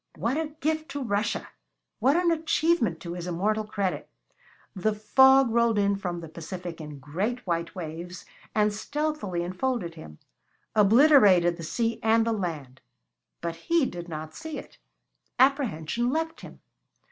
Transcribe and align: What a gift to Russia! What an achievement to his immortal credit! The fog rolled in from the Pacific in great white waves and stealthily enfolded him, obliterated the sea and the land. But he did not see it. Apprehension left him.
What 0.15 0.35
a 0.35 0.47
gift 0.61 0.89
to 0.93 1.03
Russia! 1.03 1.49
What 1.99 2.15
an 2.17 2.31
achievement 2.31 2.99
to 3.01 3.13
his 3.13 3.27
immortal 3.27 3.65
credit! 3.65 4.09
The 4.75 4.95
fog 4.95 5.51
rolled 5.51 5.77
in 5.77 5.95
from 5.95 6.21
the 6.21 6.27
Pacific 6.27 6.81
in 6.81 6.97
great 6.97 7.45
white 7.45 7.75
waves 7.75 8.25
and 8.55 8.73
stealthily 8.73 9.43
enfolded 9.43 9.93
him, 9.93 10.17
obliterated 10.73 11.55
the 11.57 11.61
sea 11.63 11.99
and 12.01 12.25
the 12.25 12.33
land. 12.33 12.81
But 13.41 13.57
he 13.67 13.85
did 13.85 14.09
not 14.09 14.33
see 14.33 14.57
it. 14.57 14.79
Apprehension 15.37 16.09
left 16.09 16.41
him. 16.41 16.61